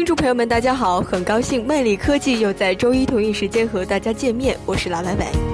[0.00, 1.02] 听众朋友们，大家好！
[1.02, 5.49] 很高兴魅力科技又在周一同一时间和大家见面，我是老来伟。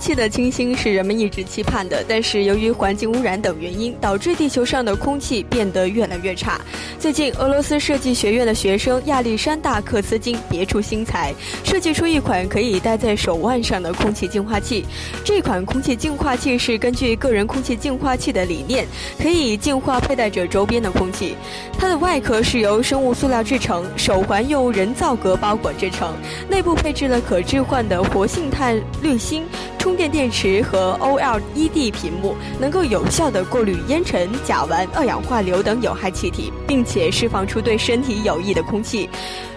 [0.00, 6.58] 气的清新是人们一直期盼的，但是由于环境污染等原因，导致地球上的空气变得越来越差。
[6.98, 14.86] 最近，俄罗斯设计学院的学生亚历山大·克斯金别出心裁，设计出一款可以戴在手腕上的空气净化器。
[15.22, 18.86] 这款空气净化器是根据个人空气净化器的理念，
[19.20, 21.36] 可以净化佩戴者周边的空气。
[21.78, 26.14] 它的外壳是由生物塑料制成，手环用人造革包裹制成，
[26.48, 29.44] 内部配置了可置换的活性炭滤芯。
[29.80, 39.08] 充电电池和 OLED 屏幕能够有效地过滤烟尘、甲烷、二氧化硫等有害气体，并且释放出对身体有益的空气。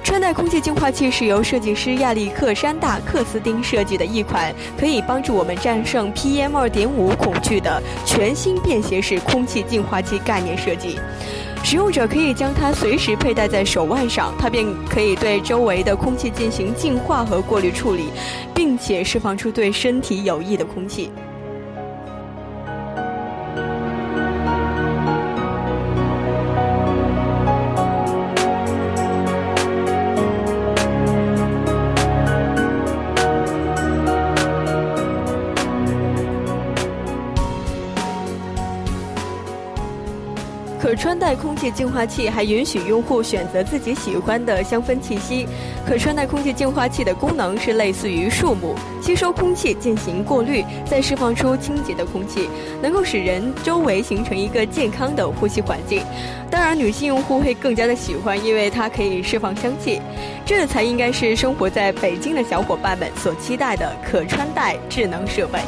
[0.02, 10.98] 穿戴空气净化器是由设计师亚历克山大·克斯丁设计的一款可以帮助我们战胜 PM2.5 恐惧的全新便携式空气净化器概念设计。
[11.64, 18.10] 使用者可以将它随时佩戴在手腕上，它便可以对周围的空气进行净化和过滤处理，
[18.54, 21.10] 并且释放出对身体有益的空气。
[40.94, 45.48] 可穿戴空气净化器还允许用户选择自己喜欢的香氛气息。
[45.88, 52.48] 可穿戴空气净化器的功能是类似于树木，吸收空气进行过滤，再释放出清洁的空气，
[52.80, 56.04] 能够使人周围形成一个健康的呼吸环境。
[56.52, 60.00] 当然，女性用户会更加的喜欢，因为它可以释放香气。
[60.46, 65.60] 这才应该是生活在北京的小伙伴们所期待的可穿戴智能设备。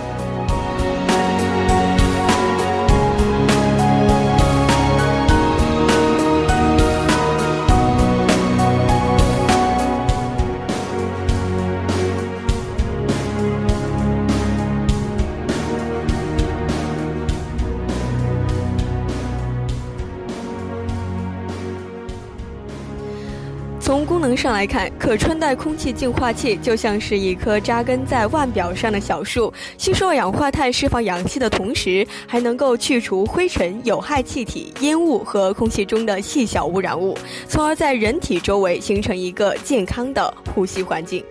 [23.96, 37.18] 从功能上来看，可穿戴空气净化器就像是一棵扎根在腕表上的小树，吸收二氧化碳、释放氧气的同时，还能够去除灰尘、有害气体、烟雾和空气中的细小污染物，
[37.48, 41.24] 从而在人体周围形成一个健康的呼吸环境。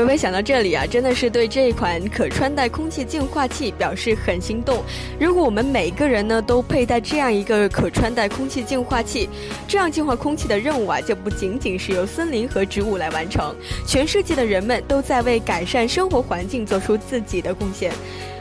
[0.00, 4.82] 微微想到这里啊，真的是对这一款可穿戴空气净化器表示很心动。
[5.18, 9.28] 如果我们每个人呢都佩戴这样一个可穿戴空气净化器，
[9.68, 13.54] 这样净化空气的任务啊，就不仅仅是由森林和植物来完成，
[13.86, 17.92] 全世界的人们都在为改善生活环境做出自己的贡献。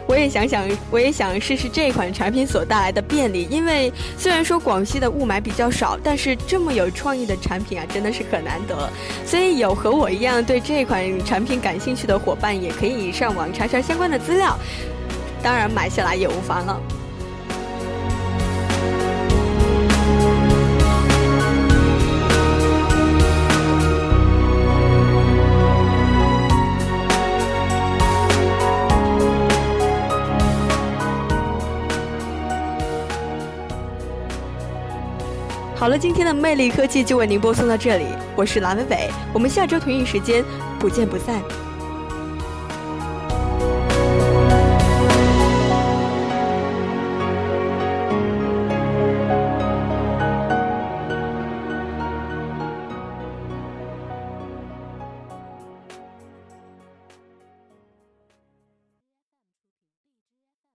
[0.10, 3.48] 我也想想，我也想试试这款产品所带来的便利。
[3.48, 8.90] 因为虽然说广西的雾霾比较少，但是这么有创意的产品啊，真的是很难得。
[9.24, 14.58] 所以有和我一样对这款产品感兴趣的伙伴，也可以上网查查相关的资料，
[15.44, 16.82] 当然买下来也无妨了。
[35.80, 38.04] 好了，今天的魅力科技就为您播送到这里，
[38.36, 40.44] 我是蓝伟伟，我们下周同一时间
[40.78, 41.42] 不见不散。